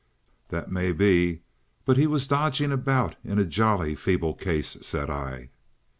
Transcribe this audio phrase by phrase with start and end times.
[0.49, 1.43] "That may be.
[1.85, 5.51] But he was dodging about in a jolly feeble case," said I.